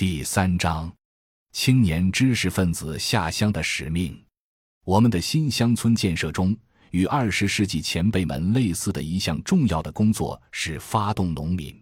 [0.00, 0.90] 第三章，
[1.52, 4.18] 青年知识分子下乡的使命。
[4.86, 6.56] 我们的新乡村建设中，
[6.92, 11.78] 与二十世纪前辈们类似的一项重要的工作是发动农民，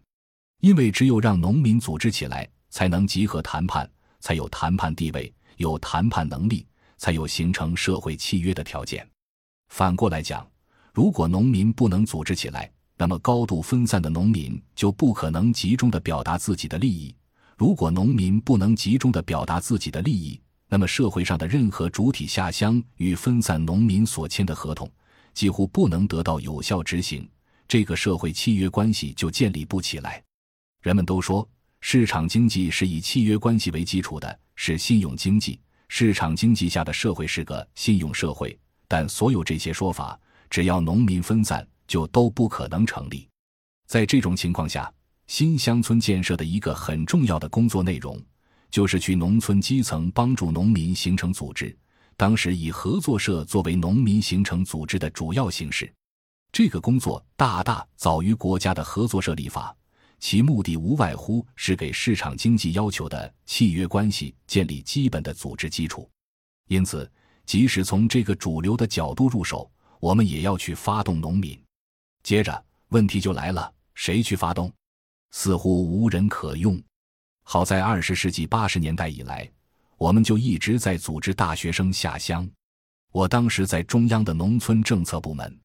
[0.62, 3.88] 因为只有让农民组织起来，才能集合谈判，
[4.18, 6.66] 才有谈判地位，有谈判能力，
[6.96, 9.08] 才有形成社会契约的条件。
[9.68, 10.44] 反过来讲，
[10.92, 17.14] 如果农民不能组织起来，那么高度分散的农民就不可能集中的表达自己的利益。
[17.58, 24.88] 如果农民不能集中的表达自己的利益，那么社会上的任何主体下乡与分散农民所签的合同，
[25.34, 27.28] 几乎不能得到有效执行，
[27.66, 30.22] 这个社会契约关系就建立不起来。
[30.82, 31.46] 人们都说
[31.80, 35.58] 市场经济是以契约关系为基础的，是信用经济。
[35.88, 40.16] 市场经济下的社会是个信用社会，但所有这些说法，
[40.48, 43.28] 只要农民分散，就都不可能成立。
[43.88, 44.88] 在这种情况下。
[45.28, 48.20] 新乡村建设的一个很重要的工作内容，
[48.70, 51.76] 就是去农村基层帮助农民形成组织。
[52.16, 55.92] 当时以合作社作为农民形成组织的主要形式。
[56.50, 59.76] 这个工作大大早于国家的合作社立法，
[60.18, 66.08] 其目的无外乎是给市场经济要求的契约关系建立基本的组织基础。
[66.68, 67.08] 因此，
[67.44, 69.70] 即使从这个主流的角度入手，
[70.00, 71.56] 我们也要去发动农民。
[72.22, 74.72] 接着，问题就来了：谁去发动？
[75.30, 76.80] 似乎无人可用。
[77.42, 79.50] 好在二十世纪八十年代以来，
[79.96, 82.48] 我们就一直在组织大学生下乡。
[83.10, 85.58] 我当时在中央的农村政策部门，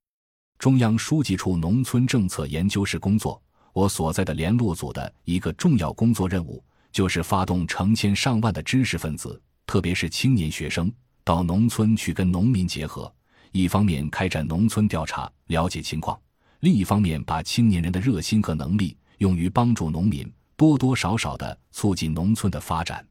[0.58, 3.42] 中央书记处农村政策研究室工作。
[3.74, 13.12] 我所在的联络组的一个重要工作任务，就是发动成千上万的知识分子，特别是青年学生，到农村去跟农民结合。
[13.52, 16.16] 一方面开展农村调查，了解情况；
[16.60, 18.96] 另一方面把青年人的热心和能力。
[19.18, 23.06] 用于帮助农民，多多少少的促进农村的发展。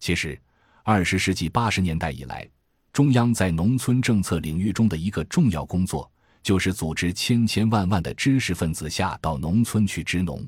[0.00, 0.38] 其实，
[0.82, 2.48] 二十世纪八十年代以来，
[2.92, 6.10] 中央在农村政策领域中的一个重要工作，
[6.42, 10.46] 就是组织千千万万的知识分子下到农村去支农。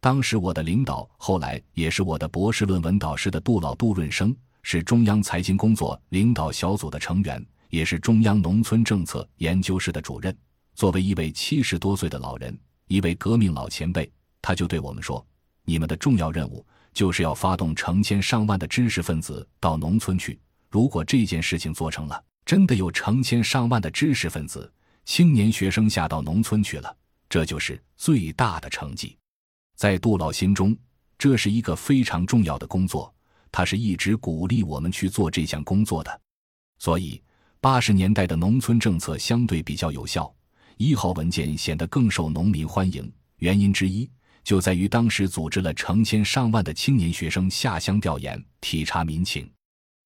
[0.00, 10.36] 当时我的领导，后来也是我的博士论文导师的杜老杜润生，是中央财经工作领导小组的成员，也是中央农村政策研究室的主任。
[10.74, 14.10] 作为一位七十多岁的老人，一位革命老前辈。
[14.46, 15.26] 他就对我们说
[15.66, 16.64] ：“你们的重要任务
[16.94, 20.38] 就是要发动成千上万的知识分子到农村去。
[20.70, 24.72] 如果这件事情做成了，真的有成千上万的知识分子、
[25.04, 26.96] 青年学生下到农村去了，
[27.28, 29.16] 这就是最大的成绩。
[29.74, 30.76] 在杜老心中，
[31.18, 33.12] 这是一个非常重要的工作，
[33.50, 36.20] 他是一直鼓励我们去做这项工作的。
[36.78, 37.20] 所以，
[37.60, 40.32] 八十年代的农村政策相对比较有效，
[40.76, 43.12] 一号文件显得更受农民欢迎。
[43.38, 44.08] 原因之一。”
[44.46, 49.50] 就在于当时组织了成千上万的青年学生下乡调研、体察民情，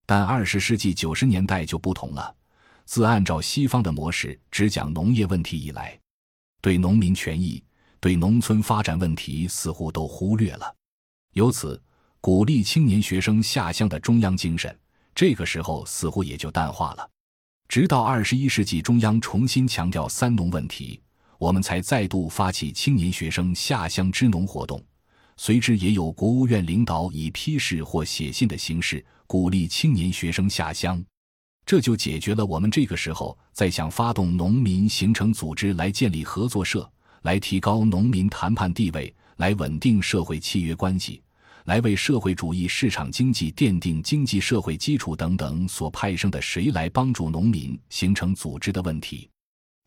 [0.06, 2.34] 但二十世纪九十年代就不同了。
[2.86, 6.00] 自按照西方的模式只讲农业问题以来，
[6.62, 7.62] 对农民权益、
[8.00, 10.74] 对农村发展问题似乎都忽略了。
[11.34, 11.78] 由此，
[12.22, 14.74] 鼓励青年学生下乡的中央精神，
[15.14, 17.06] 这个时候似乎也就淡化了。
[17.68, 20.98] 直到二十一世纪，中央重新强调“三农”问题。
[21.40, 24.78] 我们才再度发起青年学生下乡支农活动，
[25.38, 31.02] 随之也有国务院领导以批示或写信的形式鼓励青年学生下乡，
[31.64, 36.86] 这就解决了我们这个时候在想发动农民形成组织来建立合作社，
[37.22, 41.22] 来提高农民谈判地位，来稳定社会契约关系，
[41.64, 49.26] 来为社会主义市场经济奠定经济社会基础等等所派生的谁来帮助农民形成组织的问题。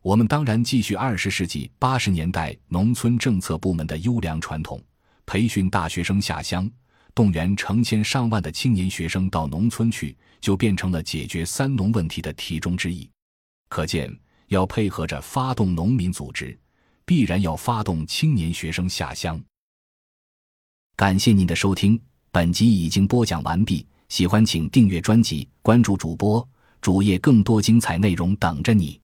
[0.04, 4.78] 我们当然继续二十世纪八十年代农村政策部门的优良传统，
[5.24, 6.70] 培训大学生下乡，
[7.14, 13.08] 动员成千上万的青年学生到农村去，就变成了解决“三农”问题的题中之意。
[13.70, 14.14] 可见，
[14.48, 16.54] 要配合着发动农民组织，
[17.06, 19.42] 必然要发动青年学生下乡。
[20.96, 21.98] 感谢您的收听，
[22.30, 23.86] 本集已经播讲完毕。
[24.10, 26.46] 喜欢请订阅专辑，关注主播
[26.82, 29.00] 主页，更多精彩内容等着你。